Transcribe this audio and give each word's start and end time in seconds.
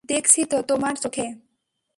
দেখছিতো 0.09 0.57
তোমার 0.61 0.95
চোখে। 0.95 1.25